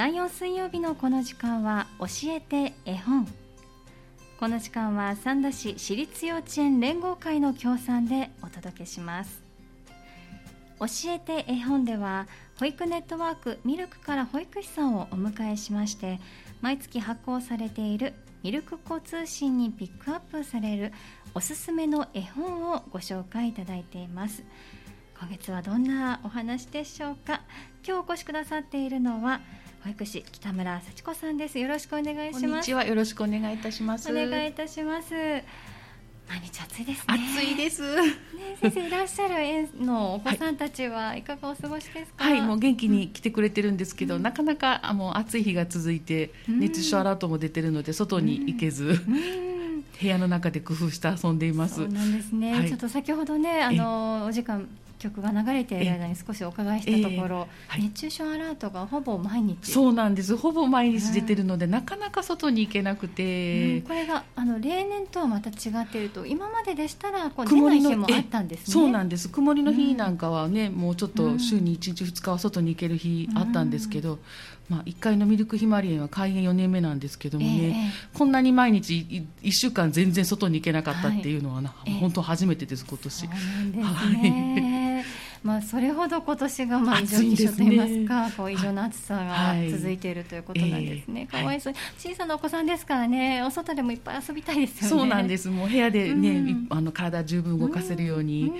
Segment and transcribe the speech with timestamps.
[0.00, 3.28] 第4水曜日のこの時間は教えて絵本。
[4.38, 9.42] この時間は三田市私立幼稚園連合会の協賛でお届けします。
[10.78, 12.28] 教えて絵本では
[12.58, 16.18] 保育ネットワークミルクから保育士さんをお迎えしまして
[16.62, 20.94] 毎月発行されているミルク交通信にピックアップされる
[21.34, 24.44] おすすめの絵本をご紹介いただいています。
[25.18, 27.42] 今月はどんなお話でしょうか。
[27.86, 29.42] 今日お越しくださっているのは
[29.82, 31.58] 保育士北村幸子さんです。
[31.58, 32.40] よろしくお願いします。
[32.42, 32.84] こんにちは。
[32.84, 34.10] よろしくお願いいたします。
[34.10, 35.14] お願いいたします。
[36.28, 37.04] 毎日暑いですね。
[37.08, 37.96] 暑いです。
[37.96, 38.12] ね
[38.60, 41.22] 先生いらっしゃる園のお子さんたちはい。
[41.22, 42.22] かがお過ごしですか？
[42.22, 48.84] はい、もう元気に来てくれてるんですけど、うん、なかなかあもう暑い日が続いて熱中症アラートも出てるので外に行けず。
[48.84, 49.80] うん。
[49.98, 51.76] 部屋の中で工夫して遊んでいます。
[51.76, 52.54] そうなんですね。
[52.54, 54.66] はい、ちょっと先ほどね、あのお時間
[55.00, 59.72] 曲が流れている間に少しお伺いしたところ、えーはい、熱中症アラートがほぼ毎日。
[59.72, 60.36] そうなんです。
[60.36, 68.72] ほぼ毎日出てるので、うん、なかなか外に行けなくて、うん、これがあの例年とはまた違っていると今まででしたらこう出ない日もあったんですね。
[68.72, 69.28] そうなんです。
[69.30, 74.18] 曇りの日なんかはね、うん、もうちょっと週に1日2日は外に行ける日あったんですけど、
[74.70, 83.28] まあ、1階のミルクひまり園は開園4年目なんですけどもね、えー、こんなに毎日1週間全然外に行けなかったっていうのはな、はい、本当初めてです今年。
[83.28, 83.34] ね、
[83.82, 85.04] はい。
[85.42, 94.88] まあ、それほど今年がまあ異常気象といいますか、ね、こう異常な暑さが続いているということなんですね、はい、かわいそう小さなお子さんですからねお外でもいっぱい遊びたいですよね。
[94.88, 95.48] そうなんです。
[95.48, 98.52] もう部屋でね、うん、あの体十分動かせるように、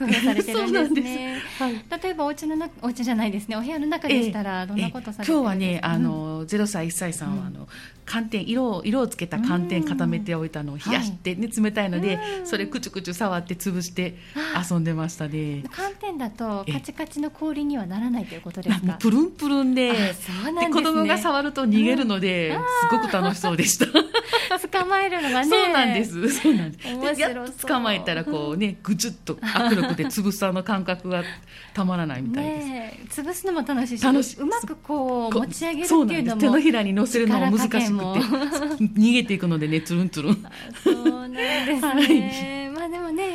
[0.00, 1.42] 工夫されてるんですね。
[1.58, 3.56] はい、例えばお家のなお家じゃないですね。
[3.56, 7.68] お部屋の中でしたらどんなことされてるんですか、今日はねあの0歳1歳さんはあの、
[8.06, 14.16] 寒天色を色をつけた寒天固めておいたのを冷やしてね、冷たいのでそれくちゅくちゅ触って潰して
[14.70, 15.64] 遊んでましたね。
[15.70, 18.94] 寒天だとカチカチの氷にはならないということですか？
[18.94, 22.56] プルンプルンでそうなんで、ね、子供が触ると逃げるので、
[22.90, 23.86] すごく楽しそうでした。
[24.70, 25.48] 捕まえるのがね。
[25.48, 26.28] そうなんです。
[26.30, 27.66] そうなんです。
[27.66, 31.22] 捕まえたらこうねぐちゅっと握力で潰すあの感覚が
[31.74, 37.84] たまらないみたいです、ね、潰すのも楽しいし楽しうまくこう持ち上げるっていうのも手のひらに乗せるのも難しくて
[38.98, 40.44] 逃げていくのでねつるんつるん
[40.82, 42.69] そうなんですね、 はい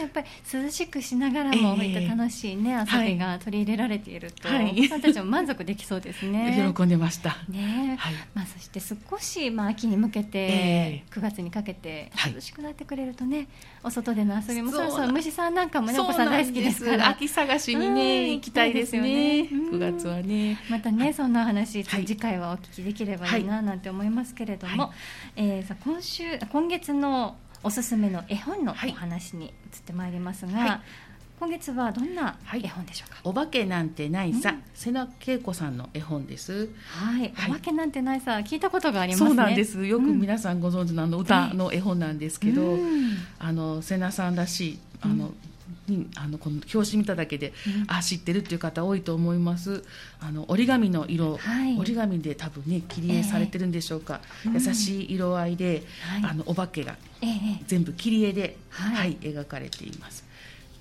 [0.06, 6.56] やっぱり涼しくしながらも、こういった楽しいね遊びが取り入れられていると、はい、お子さんたちも満足できそうですね。
[6.76, 7.38] 喜んでました。
[7.50, 13.48] ね、はい、まあそして少しまあ秋に向けて9月にかけて涼しくなってくれるとね、
[13.84, 16.86] お外での遊びもそろそろ虫さんなんかもねお子さん大好きです。
[16.86, 19.10] から秋探しにね、行きたいですよね。
[19.10, 20.58] 9月はね。
[20.70, 24.94] またね、そんな話、次回はお聞きできればいいななんて思いますけれども、は
[25.36, 27.36] えさ今週今月の
[27.66, 29.52] おすすめの絵本のお話に移っ
[29.86, 30.80] てまいりますが、はい、
[31.40, 36.70] 今月はどんな絵本でしょうか、はい、お化けなんてないさ、うん、瀬名恵子さんの絵本です。
[36.86, 39.84] はい、お化けなんてないさ聞いたことがあります、ね、そうなんです。
[39.84, 45.38] よく皆さんご存知のあの歌の絵本なんですけど、うん、あの瀬名さんらしいあの、うん
[45.88, 49.84] にあのこの表紙見ただけで、うん、あ知ってるっていう方多いと思います。
[50.20, 55.84] あの折り紙の色、はい、折り紙で多分ね切り絵されてるんでしょうか、えー、優しい色合いで、
[56.24, 56.96] あのお化けが
[57.68, 60.26] 全部切り絵で、はい、はい、描かれています、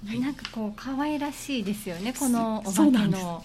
[0.06, 3.44] はい、なんかこう可愛らしいですよねこのお化けの。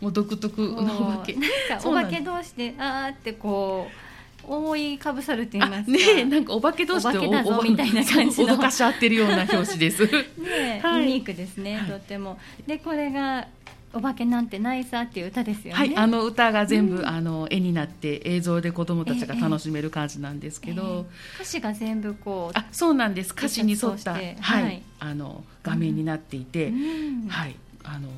[0.00, 1.36] もう独特のお化け。
[1.84, 4.03] お化け同士であーってこう
[4.48, 5.90] 覆いかぶさるって言いますか。
[5.90, 8.58] ねなんかお化け同士でお化けみたいな感じの。
[8.58, 10.06] かし合ってるような表紙です。
[10.06, 12.38] ね、 はい、ユニークですね、とっても。
[12.66, 13.46] でこれが
[13.92, 15.78] お化けなんてないさっていう歌ですよね。
[15.78, 21.04] はい、あの歌が全部、うん、あの絵になって映像で子どもたちが楽しめる感じなんですけど、えーえー、
[21.36, 23.32] 歌詞が全部こうあそうなんです。
[23.32, 27.56] 歌詞に沿った、はい、はい、あの画面になっていて、うん、はい。
[27.84, 28.08] あの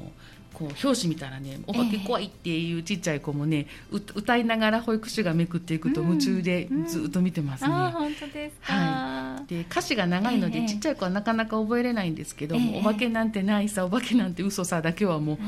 [0.56, 7.70] こう表紙見たらね「お化け怖い」っていうちっちゃい子もね、えー、歌いながら保育士がめくっていくと夢中でずっと見てますね。
[7.70, 15.38] うんうん、本当ですはい、で歌詞が長いので、えー、ちっちゃい子はなかなか覚えれないんですけども、えー、お化けなんてないさお化けなんて嘘さだけはもう。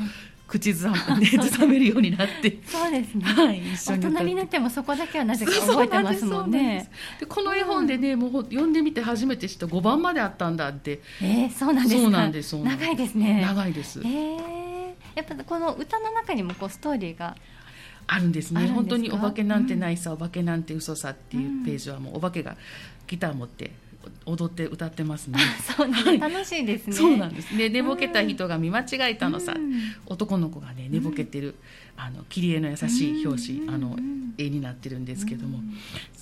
[0.49, 2.57] 口ずさ,、ね、ずさめるようになって。
[2.65, 6.89] そうですね、はい、一緒に大人になってもそこだけはなぜか覚えてますもんね。
[7.19, 11.01] でこの絵本でね、もう読んでみて初めて知った5番まであったんだって。
[11.21, 13.41] えー、そうなんですそうなんです長いですね。
[13.41, 14.01] 長いです。
[14.03, 14.39] えー。
[15.15, 17.35] やっぱこの歌の中にもこうストーリーが
[18.07, 18.67] あるんですね。
[18.69, 22.57] 本当に「お化けなんてないさ、うん、お化けなんて嘘さ」っていうページはもうお化けが
[23.07, 23.71] ギター持って
[24.25, 25.39] 踊って歌ってますね。
[25.75, 26.93] そうなんです、楽しいですね。
[26.93, 27.57] そうなんです。
[27.57, 29.73] で寝ぼけた人が見間違えたのさ、うん、
[30.05, 31.55] 男の子がね寝ぼけてる、うん、
[32.03, 33.95] あの切り絵の優しい表紙、うん、あの
[34.37, 35.59] 絵になってるんですけども、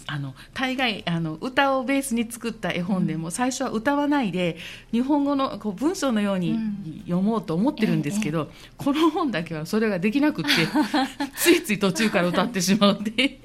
[0.08, 4.58] あの大概あの歌をベースに作った絵本でも、最初は歌わないで
[4.92, 6.58] 日本語のこう文章のように
[7.06, 10.52] 読もうと思ってるんですけど、この本だけはそれができなくって
[11.38, 13.40] ついつい途中から歌ってしまうんで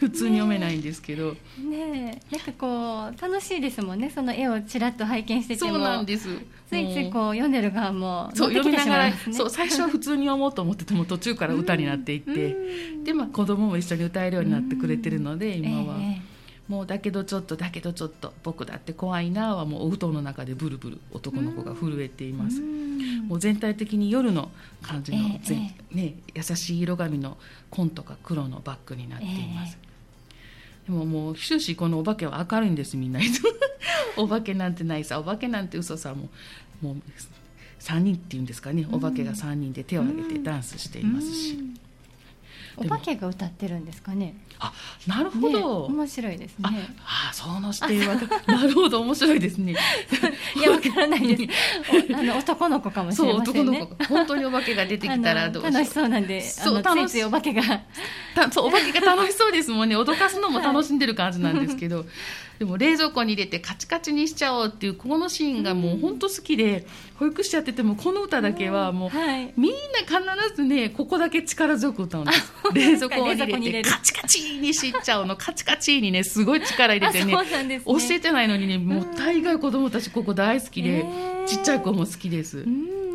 [0.00, 1.36] 普通に読めないんですけど。
[1.62, 4.10] ねなんかこう楽しいですもんね。
[4.10, 5.72] その絵をちらっと拝見してても。
[5.72, 6.28] そうなんです。
[6.70, 12.56] ついついこう読んでる側もそう読みながら、ね、そう最初は普通に読もうと思ってても途中から歌になっていって、
[13.04, 22.60] でまあ子供も一緒に歌えるようになってくれてるので今は、えー、もうだけどちょっとだけどちょっと僕だって怖いなはもうお布団の中でブルブル男の子が震えています。
[22.60, 24.50] もう全体的に夜の
[24.80, 27.36] 感じの、えー、ね、優しい色紙の
[27.70, 29.89] 紺とか黒のバッグになっています、えー
[30.86, 33.20] でももう終始このお化けは明るいんですみんな
[34.16, 36.28] お化けなんてないさお化けなんて嘘さも
[36.80, 36.96] もう
[37.80, 41.58] 3人っていうんですかねお化けが3人で手を挙げてダンスしていますし。
[42.76, 44.34] お化けが歌ってるんですかね。
[44.58, 44.72] あ、
[45.06, 45.88] なるほど。
[45.88, 46.64] ね、面白いですね。
[47.04, 48.14] あ、あその視点は
[48.46, 49.74] なるほど面白いですね。
[50.54, 51.52] いやわからないです。
[52.14, 53.80] あの男の子かもしれませんね。
[53.80, 57.62] 男の子本当にお化けが出てきたらどう楽しそうなんで、そうついついお化けが
[58.52, 59.96] そうお化けが楽しそうですもんね。
[59.96, 62.04] 脅かすのも楽しんでる感じなんですけど。
[62.60, 66.86] でも冷蔵庫に入れてカチカチにしちゃおうっていうここのシーンがもう本当好きで、
[67.18, 69.10] 保育士やっててもこの歌だけはもう、
[69.58, 72.52] みんな必ずねここだけ力強く歌うんです。
[72.74, 73.88] 冷蔵庫に入れて。
[73.88, 77.34] カチカチにしちゃうのカチカチにねすごい力入れてね。
[77.66, 77.80] ね。
[77.86, 81.06] 教えてないのにねもう大概子供たちここ大好きで、
[81.46, 82.66] ちっちゃい子も好きです。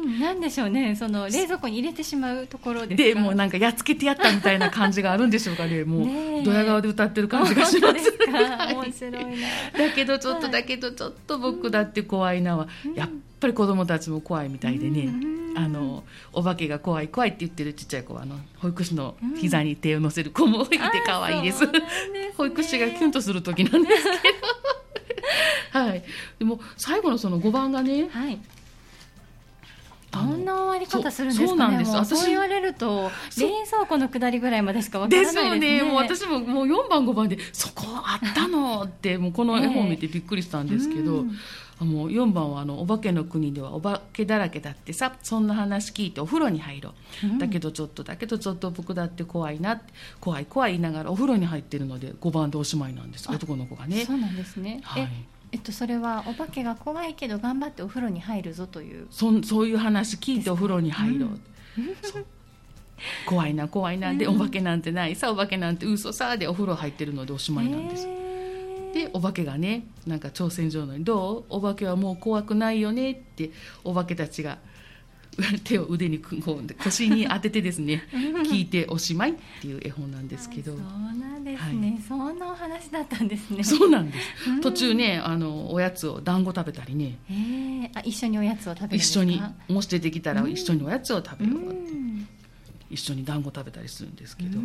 [0.06, 8.14] なんでしょうね、その冷蔵庫に入れてしまうところでもうなんかやっつけてやったみたいな感じがあるんでしょうか ね、もう、ドヤ顔で歌ってる感じがします。
[8.74, 9.20] 面白いな。
[9.78, 13.10] だけどちょっと、だけどちょっと僕だって怖いなは、やっ
[13.40, 15.10] ぱり子供たちも怖いみたいでね、
[15.56, 16.04] あの
[16.34, 21.66] お化けが怖い怖いって言ってるちっちゃい子はあの保育士の膝に手を乗せる子もいて可愛いです。
[22.38, 24.16] 保育士がキュンとする時なんですけど。
[25.72, 26.04] はい。
[26.40, 28.42] でも最後のその5番がね、はい、ど
[30.26, 31.48] んな終わり方するんですかね。
[31.48, 31.92] そうなんです。
[31.92, 35.40] 私そう言われると冷蔵庫の下りぐらいまでしか分からないで。
[35.40, 35.92] すねですよね。
[35.92, 41.26] もう私ももう4番5番でそこあったのって もうこの絵本見てびっくりしたんですけど、
[41.82, 46.94] えー、もう4番はあの「お化けの国ではお化けだらけだってさそんな話聞いてお風呂に入ろ
[47.24, 49.82] う、うん、だけどちょっとだけどちょっと僕だって怖いな
[50.20, 53.32] 怖い怖い言いながらお風呂に入ってるので5番でおしまいなんです。
[53.32, 54.06] 男の子がね。
[54.06, 55.08] そうなんですね、はい、
[55.52, 59.08] えっと、それはお化けが怖いけど頑張ってお風呂に入るぞという。
[59.10, 61.38] そそういう話聞いてお風呂に入ろう、うん、
[63.26, 65.16] 怖いな怖いなで、お化けなんてない。
[65.16, 68.08] さお化けなんて嘘さでお風呂入ってるのでおしまいなんです、
[68.94, 71.46] でお化けがねなんか挑戦状のに「どう？
[71.50, 73.52] お化けはもう怖くないよね」って
[73.84, 74.58] お化けたちが
[75.64, 80.76] 手を腕にこう腰に当ててですね聞いておしまいっていう絵本なんですけど。
[80.76, 83.64] そうなんですね、はい、そんなお話だったんですね。
[83.64, 91.92] そうなんです、途中ねあのおやつを団子食べたりね、えー、あ一緒におやつを食べる一緒にもし出てきたら一緒におやつを食べようって、
[92.90, 94.60] 一緒に団子食べたりするんですけど。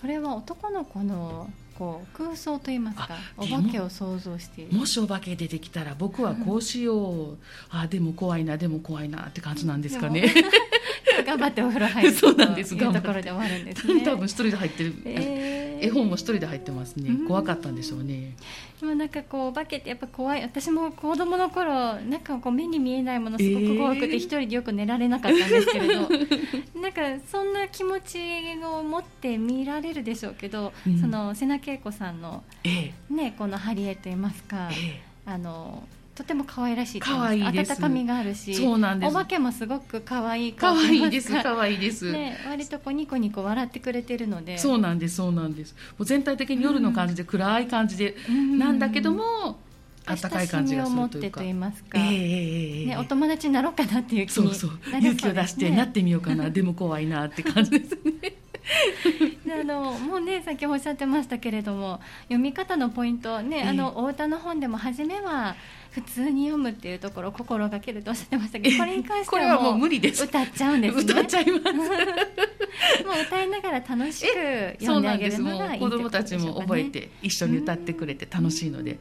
[0.00, 7.38] これは男の子のこう空想と言いますかお化けを想像してもしお化け出てきたら僕はこうしよう、うん、
[7.70, 10.30] あでも怖いなでも怖いなって感じなんですかね。
[11.24, 14.02] 頑張ってお風呂入るそうなんですところで終わるんですね。
[14.04, 18.34] 多分一人で入ってる、えー、絵本も一人で入ってますね、怖かったんでしょうね。
[18.80, 28.18] でもなんかこうお化けってやっぱ怖い私も子供の頃なんかこう目に見えないものすごく怖くて一人でよく寝られなかったんですけれど、えー、なんかそんな気持ち
[28.64, 35.86] を持って見られるでしょうけど、うん、その瀬名恵子さんの、えー、ねこのハリエといいますか、えー、あの
[36.20, 39.10] とても可愛らしい可愛い温かみがあるしそうなんです。
[39.10, 41.32] お化けもすごく可愛い可愛いです。
[41.42, 44.58] 可愛いです、ね、割とこうニコニコ笑ってくれてるので。
[44.58, 45.72] そうなんですそうなんです。
[45.72, 49.58] もう全体的に夜の感じで暗い感じで、うん、なんだけども、
[50.04, 50.42] 温か。
[50.42, 51.38] い感じがするというか。
[51.38, 52.00] と言いますか、え。
[52.00, 56.50] ー、ね、お友達になろうかなっていう気にそうそう、ね、勇気を出してなってみようかな。
[56.50, 58.39] でも怖いなって感じですね
[59.60, 65.56] あのもうね先ほどおっしゃってましたけれども読み方のポイントね、えー、あのお歌の本でも初めは
[65.90, 70.24] 普通に読むっていうところを心がけるとおっしゃってましたけどこれに関してはもう無理です。
[70.24, 71.02] 歌っちゃうんですね。
[71.02, 71.74] 歌っちゃいます。
[71.74, 78.98] もう歌いながら楽しく読んであげるのがいい子供たちも覚えて一緒に歌ってくれて楽しいので。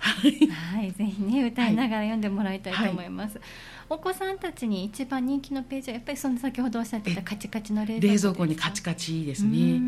[0.00, 3.44] はい、ぜひね歌いながら読んでもらいたいと思います、はい、
[3.90, 9.80] お子さんたちに一番人気のページはやっぱりその先ほどおっしゃってたカチカチの冷蔵庫にカチカチですね。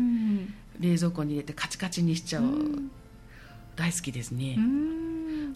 [0.79, 2.43] 冷蔵庫に入れてカチカチにしちゃう
[3.75, 4.57] 大好きですね。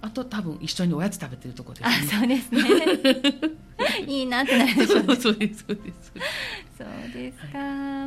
[0.02, 1.90] あと多分一緒におやつ食べてるとこですね。
[1.90, 2.62] あそうですね。
[4.08, 6.14] いいなってなるでしょう、ね、そうですそうです。
[6.78, 7.58] そうですか、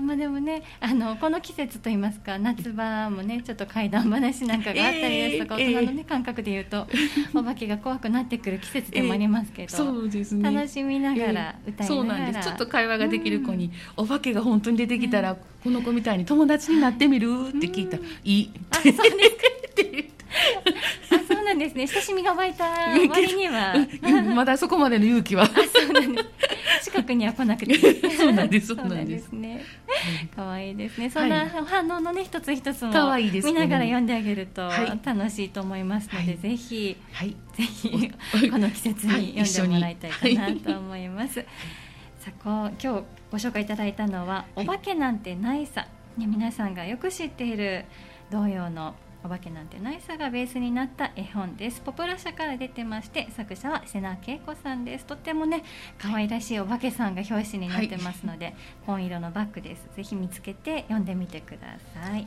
[0.00, 6.86] まあでもねあのこの季節といいますか夏場もねちょっと怪談話なんかがあったりですとか、えー、大人のね感覚で言うと、
[7.34, 10.52] お化けが怖くなってくる季節でもありますけど、えー、そうですね。
[10.52, 12.48] 楽しみながら、歌いながら、そうなんです。
[12.48, 18.96] ちょっと会話ができる子に、お化けが本当に出てきたら、この子みたいに友達になってみるって聞いたら、いいあそうなん
[21.60, 21.86] ですね。
[21.86, 23.74] 親しみが湧いた割には。
[24.34, 25.46] まだそこまでの勇気は。
[25.46, 25.52] そ
[25.88, 26.22] うなんで
[26.80, 26.84] す。
[26.90, 27.74] 近くには来なくて。
[28.10, 29.30] そうなんですそうなんです。
[29.30, 29.64] ね。
[30.34, 31.10] 可愛いですね。
[31.10, 34.70] そんな反応のね一つ一つも見ながら読んであげると
[35.04, 38.10] 楽しいと思いますので、ぜひ、はい、ぜひ
[38.50, 41.34] この季節に読んでもらいたいかなと思います、
[42.20, 45.86] さあこう今日ご紹介いただいたのは「お化けなんてないさ」
[46.16, 47.84] ね、皆さんがよく知っている
[48.30, 51.80] 童謡のお化けなんてないさがベースになった絵本です。
[51.80, 55.04] ポプラ社から出てまして作者は瀬名恵子さんです。
[55.04, 55.62] とってもね
[55.98, 58.54] 可愛らしいお化けさんが表紙になってますので、はい、
[58.86, 59.88] 紺色のバッグです。
[59.94, 62.26] ぜひ見つけて読んでみてください。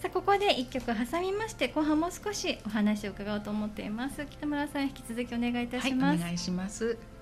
[0.00, 4.26] さあここで1曲挟みまして後半もう少しお話を伺おうと思っています。
[4.28, 7.13] 北村さん引き続きお願いいたします、はい、お願いします。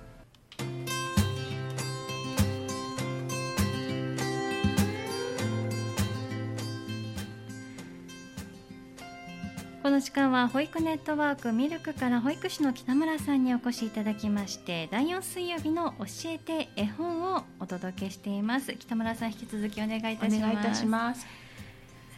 [9.93, 18.73] の時間は保育ネットワークミルクから保育士の北村さんにお越しいただきまして第4水曜日の教えて絵本をお届けしています。
[18.73, 20.37] 北村さん引き続きお願いいたします。
[20.37, 21.27] お願いいたします。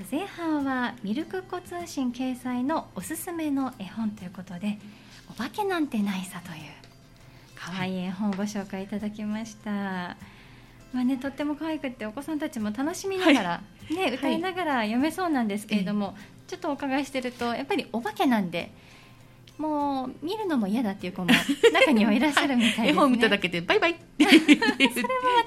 [0.10, 4.79] 前半はミルク子通信掲載のおすすめの絵本ということで
[5.29, 6.58] お化けなんてないさという
[7.55, 9.72] 可愛い絵本をご紹介いただきました、
[10.94, 16.15] まあね、とっても可愛くてお子さんたちも楽しみながら、はい、ね、歌いながら読めそうなんですけれども、
[16.47, 18.71] ちょっとお伺いしてるとやっぱりお化けなんで
[19.57, 21.29] もう見るのも嫌だっていう子も
[21.73, 23.95] 中にはいらっしゃるみたいです、ね、絵本見ただけでバイバイ。
[24.17, 24.45] それも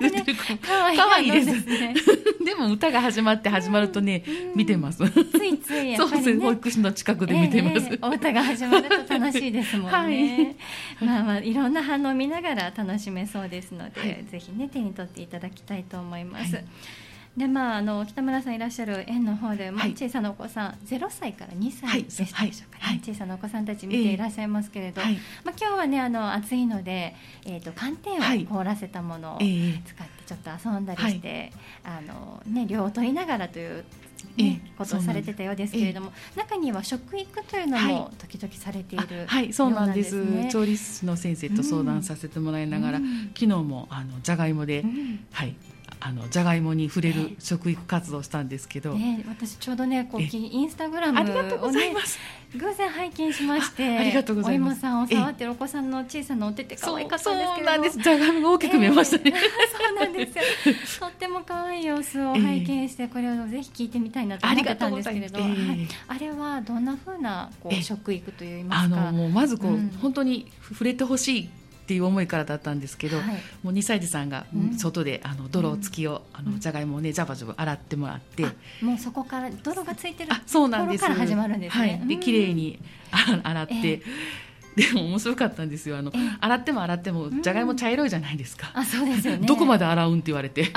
[0.00, 1.94] またね可愛いですね。
[2.42, 4.24] でも歌が始まって始まるとね、
[4.54, 4.98] 見てます。
[5.10, 10.56] ついついやっぱり、ね、そうです保育士の近くで見てます、えー、お歌が始まると楽しいですもんね、
[10.98, 16.64] はい、まあまあいろんな反応を見ながら楽しめそうですので、はい、ぜひね手に取っていただきたいと思います、はい
[17.38, 25.14] でまあ、あの北村さんいらっしゃる園の方で、まあ、小さなお子さん、はい、0歳から2歳でしたでしょうか、はい、小さなお子さんたち見ていらっしゃいますけれど、えー、
[25.44, 27.14] まあ、今日はねあの暑いので、
[27.46, 31.52] えーと、寒天を凍らせたものを使ってちょっと遊んだりして、
[31.84, 33.84] あのね、量を取りながらという
[34.36, 45.54] ね、えことをされてたようですけれども、え中には食育というのも時々されている、はい、そうなんです、ね、調理師の先生と相談させてもらいながら、うん、昨日もあのじゃがいもで、うん、はい
[46.00, 51.94] あのじゃがいもに触れる食育活動したんですけど、ね、私ちょうどねこうインスタグラムを、ね、
[52.56, 54.74] 偶然拝見しましてありがとうございます。
[54.74, 57.56] お芋さんを触ってるお子さんの小さなお手って可愛かったんですけど。
[57.56, 57.98] そうなんです。
[57.98, 60.44] じゃがいもが大きく見えましたね、そうなんですよ。
[61.00, 69.08] とっても可愛い様子を拝見して、これをぜひ聞いてみたいなと思ってたんですけれど、はい、あれはどんなふうなこう食育といいますか？
[69.08, 71.50] あのもうまずこう、うん、本当に触れてほしい
[71.88, 73.26] っていう思いからだったんですけど、はい、
[73.62, 74.44] もう2歳児さんが
[74.76, 78.44] 外で、あの泥付きを、あのじゃがいもをねジャバジャバ洗ってもらって。
[78.82, 81.98] もうそこから泥がついてるところから始まるんですね。
[81.98, 82.78] はい、で綺麗に
[83.42, 84.02] 洗って、えー
[84.78, 85.98] でも面白かったんですよ。
[85.98, 89.44] あの洗っても洗ってもじゃがいも茶色いじゃないですか、あそうですよね。
[89.44, 90.70] どこまで洗うんって言われて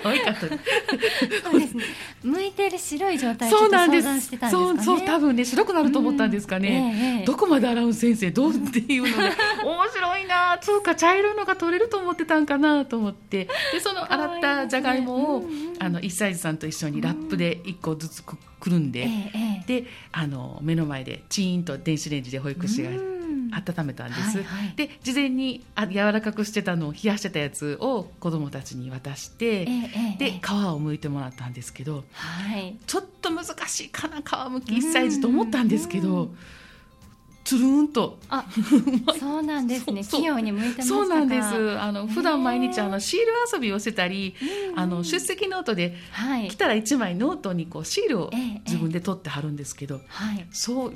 [0.00, 0.40] 可愛かった。
[0.40, 1.84] そうですね。
[2.22, 9.12] 向いてる白い状態そうなんです、ね、そうそう多分ね白くなると思ったんですかね、どこまで洗う先生どうっていうので
[9.64, 10.58] 面白いな。
[10.60, 13.48] そうか茶色いのが取れると思ってたんかなと思って。
[13.72, 23.17] でその洗ったじゃがいもを、あの1歳児さんと一緒にラップで1個ずつくくるんで、え、であの目の前でチーンと電子レンジで保育士が、うん
[23.52, 30.38] 温めたんです、はいはい、で事前にあ柔らかくしてたのを冷やしてたやつを子どもたちに渡して、えー、で皮を
[30.80, 36.30] 剥いてもらったんですけど、はい、ちょっと難しいかな皮むき1歳児と思ったんですけど。
[37.48, 38.18] つるんと。
[38.28, 38.44] あ
[39.18, 40.04] そうなんですね。
[40.04, 41.78] 器用に剥いてそうなんです。
[41.80, 44.34] あの普段毎日あのシール遊びをしてたり
[44.76, 48.30] あの出席ノートで、はい、来たら1枚ノートにこうシールを
[48.66, 50.94] 自分で取って貼るんですけど、はい、そう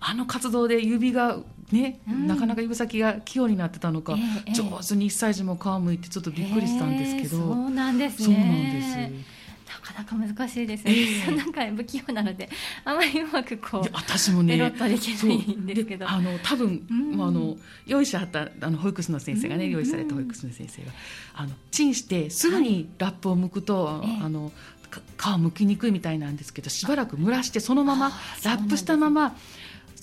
[0.00, 1.38] あの活動で指が
[1.70, 8.26] ね、うん、なかなか指先が器用になってたのか、えー、上手に1歳児も皮むいてちょっとびっくりしたんですけど、えー、そうなんですね。
[8.26, 8.94] そうなんです。
[8.98, 9.43] な
[9.84, 12.48] かなか難しいですね、えー、なんか不器用なので
[12.84, 16.08] あまりうまくこう私もねペロッとできないんですけど。
[16.08, 20.92] あの多分、うん、あの用意しはったあの保育士の先生がね、うん、用意された保育士の先生が
[21.34, 24.52] あのチンしてすぐにラップを剥くと、はい、あの
[24.90, 28.12] 皮剥きにくいみたいなんですけどしばらく蒸らしてそのまま
[28.44, 29.36] ラップしたまま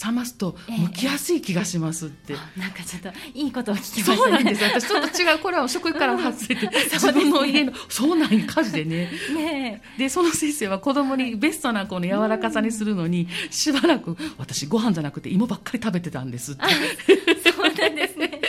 [0.04, 4.18] 冷ますと剥きやすい気がしますって、なんかちょっといいことを聞きましたね。
[4.18, 4.64] そうなんです。
[4.64, 9.12] 私ちょっと違うこれは食育から外れて、 自分の家のそうなんや火事でね。
[9.36, 16.64] ねでその先生は子供にベストなこの柔らかさにするのにしばらく私ご飯じゃなくて芋ばっかり食べてたんですって。
[17.08, 18.42] えそうなんですね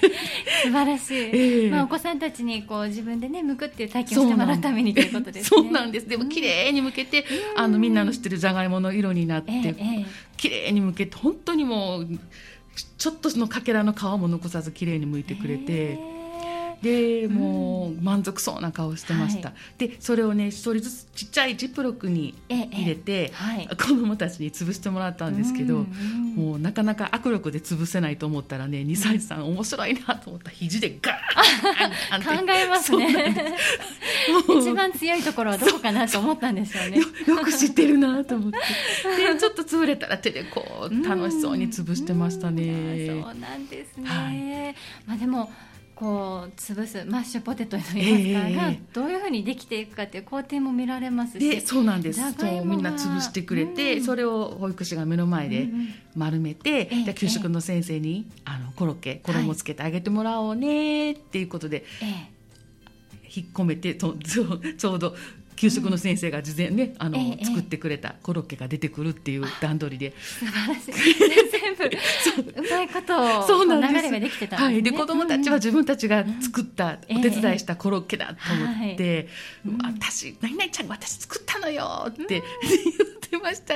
[0.62, 1.70] 素晴らしい、ええ。
[1.70, 5.62] まあ、お子さんたちにこう自分でね剥くっていう体験をしてもらうためにということですね。
[5.62, 6.08] そうなんです。
[6.08, 7.24] でも綺麗に剥けて、
[7.56, 9.68] あのみんなの知ってるじゃがいもの色になって、ええ。
[9.68, 12.08] ええ綺麗に剥けて本当にもう
[12.96, 15.72] ちょっとそのかけらの皮も残さず綺麗に剥いてくれて。
[15.72, 16.19] え
[16.82, 23.68] でもう満足そうな顔してました、はでそれをね一人ずつちっちゃいジップロックにええ入れて、はい。
[23.68, 25.86] 子供たちに潰してもらったんですけど、
[26.34, 33.54] もうなかなか握力で潰せないと思ったらね2歳さん面白いなと思ったら肘でガーン考えますね。
[34.60, 36.98] 一番強いところはどこかなと思ったんでしょうね。
[36.98, 38.58] よよく知ってるなと思って。
[39.34, 42.62] でちょっと潰れたら手でこう楽しそうに潰してましたね。
[42.62, 43.22] うん。
[43.22, 44.74] そうなんですね、はい。
[45.06, 45.50] まあでも
[46.00, 48.54] こう潰すマッシュポテトといいますか、ええ。
[48.54, 52.20] がどういうふうにできていくかっていう工程も見られますしでそうなんです。
[52.32, 62.40] そうみんな潰してくれて、うんそれを保育士が目の前でうんうん丸めて、ええじゃあ給食の先生にあのコロッケ衣つけてあげてもらおうねっていうことで、ええ。
[63.32, 65.14] 引っ込めてとちょうど
[65.60, 70.16] 給食の先生が事前ね、あのええ作ってくれたコロッケが出てくるっていう段取りで。
[70.18, 70.94] 素晴らしい。
[71.50, 71.84] 全部
[72.64, 72.70] う。
[72.70, 72.79] ま
[73.10, 73.92] とそうなんです。
[73.92, 74.66] 流れができてたんですね。
[74.66, 77.18] はい、で子供たちは自分たちが作った、うん。
[77.18, 79.28] お手伝いしたコロッケだと思って
[79.66, 79.78] 「うん。
[79.82, 82.42] 私何々ちゃんが私作ったのよ」って言っ
[83.30, 83.74] てました。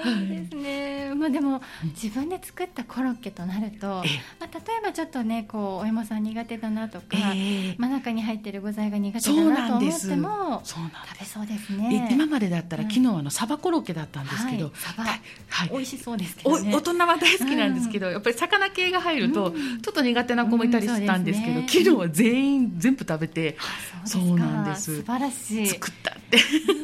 [0.00, 1.60] いいですね、まあ、でも
[1.94, 4.20] 自分で作ったコロッケとなると、ええ。
[4.40, 7.74] まあ、例えばちょっとねこうお芋さん苦手だなとか、ええ。
[7.78, 10.08] まあ、中に入ってる具材が苦手だなと思っなんです。
[10.08, 12.90] てもそうなん食べそうですでね今までだったら、うん。
[12.90, 14.72] 昨日あのサバコロッケだったんですけど、はい。
[14.76, 15.04] サバ。
[15.04, 15.20] はい。
[15.48, 15.68] はい。
[15.70, 19.82] 美味しそうですけおどね大人は大好きなんですけど、やっぱり魚系が入ると、うん。
[19.82, 21.68] ちょっと苦手な子もいたりしたんですけど、うんね。
[21.68, 24.96] 昨日は全員全部食べてあそうなんです。
[24.98, 25.66] 素晴らしい。
[25.66, 26.38] 作ったって、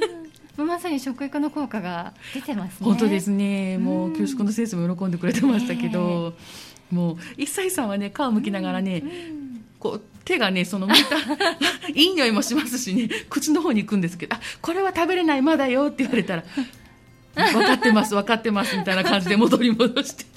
[0.09, 0.24] うん
[0.57, 2.87] まさに食育の効果が出てますね。
[2.87, 3.79] 本当ですね。
[3.79, 6.35] もう給食の先生も喜んでくれてましたけど、
[6.91, 9.45] もう一歳さんはね皮むきながらね、うん。
[9.85, 11.17] こう手がねその向いた
[11.93, 16.45] いい匂いもしますしね口の方に行くんですけどあこれは食べれないまだよって言われたら
[17.53, 20.25] 分かってます分かってますみたいな感じで戻り戻して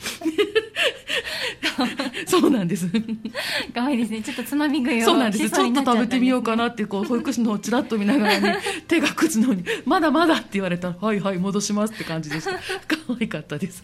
[2.27, 2.87] そうなんです。
[3.73, 4.21] 可愛いですね。
[4.21, 5.47] ちょっとつまみ食いをそうなんです。
[5.47, 12.51] しちょっと食べてみようかななってこう 保育士のちらっと見ながらね手が口の方に「まだまだ」って言われたら「はいはい戻します」って感じでした。
[12.51, 13.83] 可愛かったです。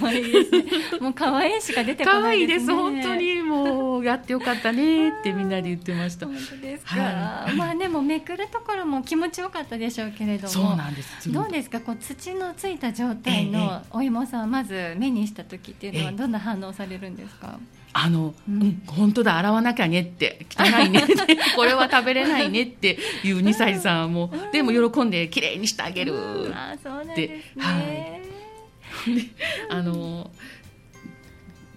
[0.00, 0.64] 可愛いですね。
[1.00, 2.54] もう可愛いしか出てこ可ないでね。
[2.54, 2.66] 愛いです。
[2.66, 6.26] す本当にもうやってよかったねってみんなで言ってました。
[6.26, 7.56] 本当ですか、はい。
[7.56, 11.30] まあでもめくるところも気持ちよかったでしょうけれどもそうなんです。
[11.30, 11.80] どうですか？
[11.80, 16.16] こう土のついた状態えのお芋さんをまず目にした時っていうのはええ。
[16.16, 17.58] どんな反応されるんですか、
[17.92, 18.58] あの、ううん。
[18.68, 21.14] ん、本当だ、洗わなきゃねって、汚いねって、
[21.56, 26.14] これは食べれないねっていう2歳さんも、でも喜んで綺麗にしてあげる。
[26.14, 29.14] うんああそうなんですね、はい。
[29.14, 29.22] で
[29.70, 30.30] あの、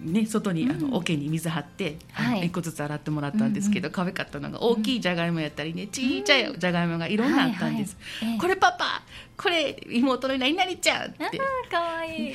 [0.00, 0.90] ね、外にあうん。
[0.90, 2.46] の桶に水張って、はい。
[2.46, 7.96] 一個ずつ洗ってもらったんですけど、可愛かったのが大きいじゃがいもやったりね、ちっちゃいじゃがいもがいろんなあったんです、
[8.40, 9.02] これパパ
[9.38, 11.24] これ妹の何々ちゃんって。
[11.24, 11.30] ああ
[11.70, 12.32] 可愛い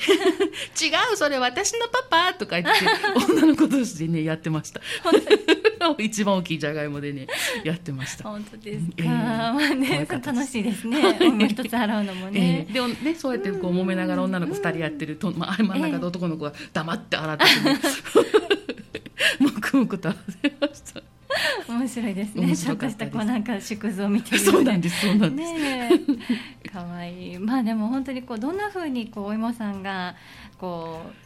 [1.12, 2.86] うそれ私のパパとか言って
[3.30, 4.80] 女の子同士でねやってました。
[5.98, 7.26] 一番大きいじゃがいもでね
[7.62, 11.18] やってました、本当ですか、ええまあ可ね楽しいですね。
[11.20, 12.66] お芋一つ洗うのもね。
[12.68, 12.72] え、え。
[12.72, 17.80] でもねそうやってこう揉めながら女の子2人やってると、まあ、真ん中で男の子が黙って洗っててね
[19.40, 21.02] 黙々と洗ってました。
[21.68, 22.46] 面白いですね。
[22.46, 25.90] 面ちょっとしたこうなんか縮図を見てるよそうなんですそうなんです、ね
[26.74, 27.38] え可愛い。
[27.38, 30.16] まあでも本当にこうどんな風にこうお芋さんが
[30.58, 31.24] こう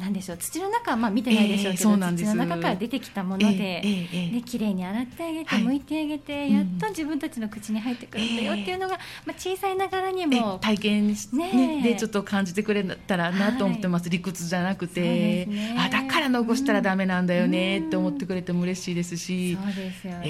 [0.00, 2.30] なんでしょう土の中はまあ見てないでしょうけど、ええそうなんです。
[2.30, 4.30] 土の中から出てきたもので、ええええええ。
[4.36, 5.62] で綺麗に洗ってあげて、はい。
[5.64, 20.22] 剥いてあげて、うんやっと自分たちの口に入ってくるんだよっていうのが、まあ、小さいながらにえも体験し、ねでちょっと感じてくれたらなと思ってます、理屈じゃなくて、ねあだから残したらダメなんだよねうんって思ってくれても嬉しいですし、そうですよね、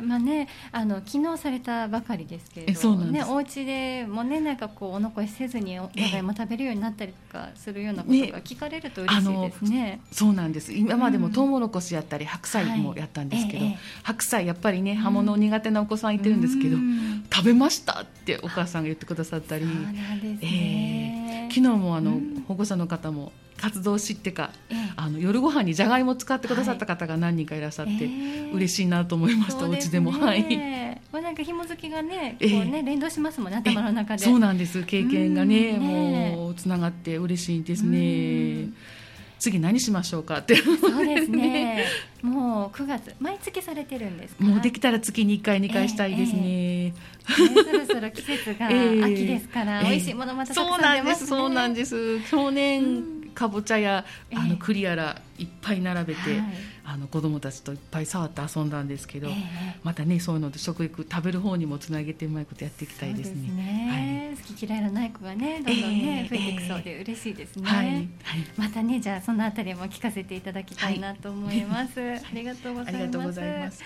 [0.00, 3.26] まあねあの昨日されたばかりですけれどえそうなんです。
[3.26, 10.00] ねお家でもねなんかこうお残しせずにおじゃがいも食べるようになったりとかするようなことが聞かれると嬉しいですね。
[10.12, 10.72] そうなんです。
[10.72, 11.32] 今までもうん。
[11.32, 13.78] トウモロコシやったり白菜もやったんですけど、はいええ。
[14.02, 17.24] 白菜やっぱりね葉物苦手なお子さんいてるんですけど、うん。
[17.32, 19.66] 食べましたってお母さんが言ってくださったり。
[19.66, 21.48] ね。
[21.48, 21.48] え。
[21.48, 22.44] 昨日もあの、うん。
[22.46, 24.92] 保護者の方も活動を知ってか、ええ。
[24.96, 30.12] あの夜ご飯にじゃがいも使ってくださった方が何人かいらっしゃって、ええ嬉しいなと思いました、そうですうちでも。
[30.12, 30.42] はい。
[31.12, 32.62] まあなんか紐付きがね、こええ。
[32.62, 34.24] うね連動しますもんね頭の中で。
[34.24, 34.84] そうなんです。
[34.84, 38.74] 経験がねうんねもうつながって嬉しいですうねん。
[39.38, 40.56] 次何しましょうかって。
[40.56, 41.84] そうですね。
[42.22, 44.44] もう9月毎月されてるんですか。
[44.44, 46.94] もうできたら月に1回2回したいですね、ね
[47.26, 49.04] そろそろ季節が ええ。
[49.04, 49.90] 秋ですから、ええ。
[49.90, 51.28] 美味しいものまたたくそうなんです、さん出ますね。
[51.28, 52.20] そうなんです。
[52.30, 53.04] 去年、
[53.36, 54.36] かぼちゃや、あえ。
[54.46, 56.42] えの栗やらいっぱい並べて、はい。
[56.88, 59.34] あの子供たちといっぱい触って遊んだんですけど、ええ。
[59.84, 64.34] またねそういうので食育食べる方にもつなげてうまいことやっていきたいですそうね。
[64.48, 66.36] 好き嫌いのない子がねどんどんね、ええ。
[66.36, 67.68] 増えていくそうで嬉しいですね。
[67.68, 68.08] はい、はい、
[68.56, 72.00] またねじゃあそのあたりも聞かせていただきたいなと思います。
[72.00, 72.96] ありがとうございます。
[72.96, 73.84] ありがとうございます。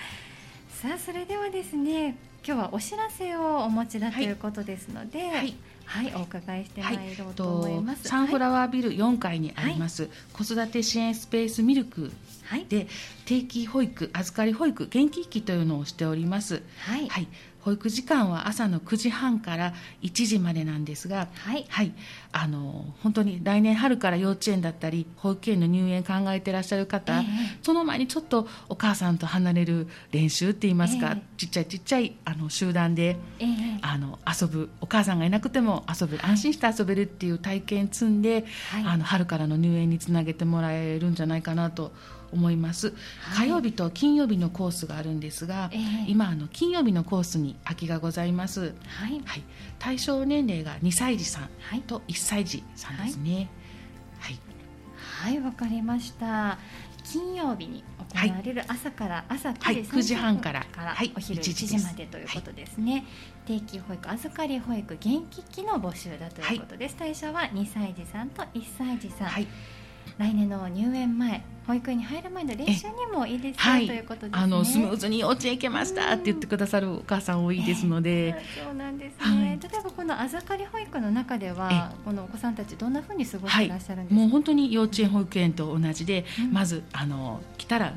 [0.81, 5.55] さあそれではですね今日はお知らせをお持ちだということですので、はい、
[5.90, 8.09] はいお伺いしてまはいいろうと思います。
[8.09, 12.12] サンフラワービル4階にあります、子育て支援スペースミルク
[12.50, 12.88] はい、で
[13.26, 16.62] 定期保育預かり保育元気期というのをしております。
[16.79, 17.29] はい、はい、
[17.62, 21.92] 保育時間は朝の9時半から1時までなんですが、はい、はい、
[22.33, 27.59] あの本当に来年春から幼稚園だったり保育園の入園考えてらっしゃる方、ええ。
[27.62, 31.23] その前にちょっとお母さんと離れる練習って言いますか、ええ。
[31.37, 33.46] ちっちゃいちっちゃいあの集団でええ。
[33.83, 38.85] あの遊ぶお母さんがいなくても遊べる安心して遊べるっていう体験積んで、はい。
[38.85, 42.20] あの春からの入園につなげてもらえるんじゃないかなと思います、
[43.21, 43.49] はい。
[43.49, 45.81] 火曜日と金曜日のコースがあるんですが、ええ。
[46.09, 48.75] 今あの金曜日のコースに空きがございます。
[48.87, 49.43] はい、はい、
[49.79, 51.83] 対象年齢が2歳児さんはい。
[51.83, 53.49] と1歳児さんですね。
[54.19, 54.38] はい、
[54.97, 56.59] はい、わかりました。
[57.03, 59.85] 金曜日に行われる朝から、朝はい。
[59.85, 60.66] 9 9時時30分半から
[61.16, 63.05] お昼1 1時時までということですね、
[63.47, 69.49] 定期保育預かり保育元気期の募集だということです、対象は2歳児さんと1歳児さん、はい、
[70.21, 73.87] 来年の入園前保育園に入る前の練習にもいいですよ、はい。
[73.87, 74.39] ということですね。
[74.39, 79.59] あのスムーズに幼稚園行けましたって言ってくださるお母さん多いですので、そうなんですね、はい。
[79.59, 83.65] 例えばこの預かり保育の中ではこのお子さんたちどんなふうに過ごしはい。
[83.65, 86.53] ていらっしゃるんですか、もう本当に幼稚園保育園と同じで、うん。
[86.53, 87.95] まずあの来たら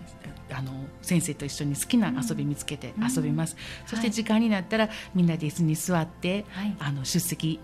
[0.51, 3.11] あの先生と一緒に好きな遊び見つけてうん。
[3.11, 4.11] 遊びます、そしてはい。
[4.11, 6.75] 時間になったらみんなで椅子に座って、はい。
[6.79, 7.59] あの出席はい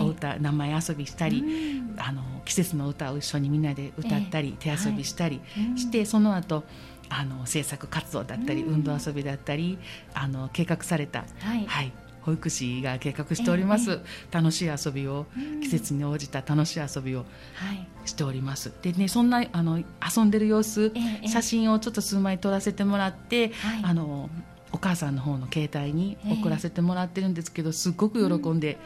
[0.00, 2.00] お歌、名前遊びしたり、うん。
[2.00, 4.76] あの季節の歌を一緒にみんなで歌ったり、ええ。
[4.76, 5.78] 手遊びしたりうん。
[5.78, 6.64] して、その後
[7.08, 8.74] あの制作活動だったり、うん。
[8.74, 9.78] 運動遊びだったり
[10.14, 11.64] あの計画された、はい。
[11.66, 13.98] はい、保育士が計画しております、え
[14.30, 15.60] 楽しい遊びを、うん。
[15.60, 17.20] 季節に応じた楽しい遊びを
[17.54, 17.86] はい。
[18.04, 18.72] しております。
[18.82, 21.28] でねそんなあの遊んでる様子、ええ。
[21.28, 23.80] 写真をちょっと数枚撮らせてもらって、はい。
[23.82, 24.30] あの
[24.72, 28.78] お母さんの方の携帯にええ送らせてもらってるんですけど、すっごく喜んで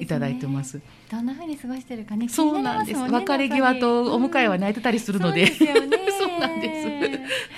[0.00, 0.80] いただいてます。
[1.10, 2.26] どんな風に過ごしてるかね。
[2.26, 3.00] 気そうにななんです。
[3.00, 5.98] 別れ際とお迎えはい泣いてたりするので、そうですよね。
[6.18, 7.50] そうなんです。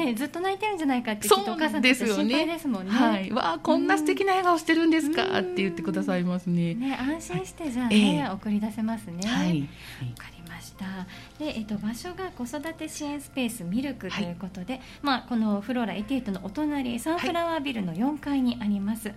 [0.00, 2.90] ね、ずっと泣いてるんじゃないかってきっとお母さんたち心配ですもんね。
[2.90, 6.74] はい、わあこんな素敵な笑顔してるんですか、うんって言ってくださいますね。
[6.74, 9.20] ね、安心してじゃあえね、え送り出せますね。
[9.26, 9.60] はい。
[9.60, 9.66] わ
[10.16, 10.84] かりました。
[11.38, 19.12] で、えっと場所が子育て支援スペースミルクということで、まあこのフローラ88のお隣サンフラワービルの4階にあります。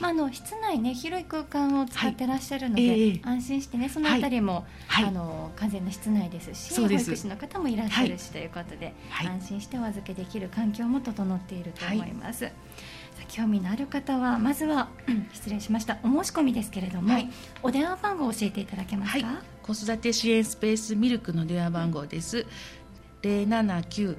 [0.00, 3.00] まああの室内ね広い空間を使ってらっしゃるので、はい。
[3.00, 5.04] ええ安心してねそのあたりも、はい。
[5.06, 9.26] あの完全な室内ですし、保育士の方もいらっしゃるし、ということで、はい。
[9.26, 12.46] 安心してお預けできる環境も整っていると思います。
[12.46, 12.50] さ
[13.24, 15.98] あ興味のある方はまずはうん 失礼しました。
[16.04, 17.28] お申し込みですけれども、はい。
[17.64, 19.22] お電話番号を教えていただけますはい。
[19.22, 22.46] か。、子育て支援スペースミルクの電話番号です。
[23.20, 24.16] 零七九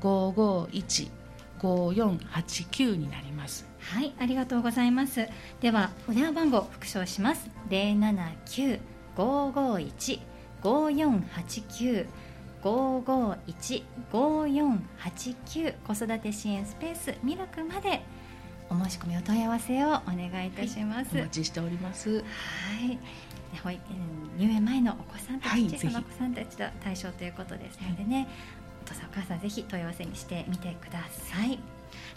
[0.00, 1.10] 五五一
[1.58, 3.66] 五四八九になります。
[3.78, 5.28] はい、ありがとうございます。
[5.60, 7.50] では、お電話番号復唱します。
[7.68, 8.80] 零七九
[9.16, 10.20] 五五一
[10.62, 12.06] 五四八九
[12.62, 18.02] 五五一五四八九子育て支援スペースミルクまで
[18.70, 21.10] お申し込みお問い合わせをお願いいたします。
[21.12, 22.16] お待ちしております。
[22.16, 22.22] は
[22.90, 22.98] い。
[23.56, 28.28] ね保育園入園前のお子さんたち、はい小さなお子さんたちが対象ということですのでね、
[28.84, 31.58] お父さんお母さんぜひ問い合わせにしてみてください。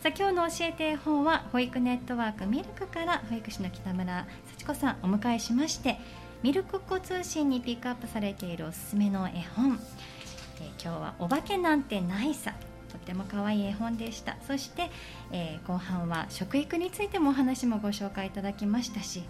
[0.01, 5.97] さあ今日の教えて絵本は保育ネットワークミルクから保育士の北村幸子さんお迎えしまして
[6.43, 9.79] ミルクっ子通信にピックアップされているおすすめの絵本、
[10.59, 12.53] えー今日はお化けなんてないさ
[12.91, 14.37] とっても可愛い絵本でした。
[14.47, 14.89] そして、
[15.31, 19.23] えー後半は食育についてもお話もご紹介いただきましたし、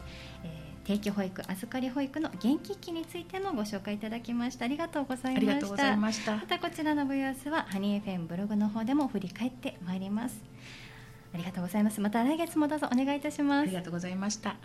[0.43, 0.58] えー
[0.89, 4.65] 定期保育預かり保育の元気期についてもご紹介いただきました。
[4.65, 5.95] ありがとうございました。
[5.95, 6.41] ましたま。
[6.47, 10.43] たこちらのご様子はハニー FM ブログの方でも振り返ってまいります。
[11.31, 12.01] ありがとうございます。
[12.01, 13.61] また来月もどうぞお願いいたします。
[13.61, 14.55] ありがとうございました。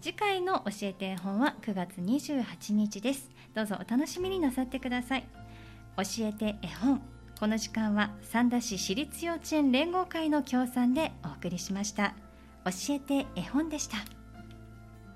[0.00, 3.30] 次回の教えて絵本は9月28日です。
[3.54, 5.24] どうぞお楽しみになさってください。
[5.98, 7.00] 教えて絵本。
[7.38, 12.16] この時間は三田市私立幼稚園連合会の協賛でお送りしました。
[12.64, 13.98] 教えて絵本でした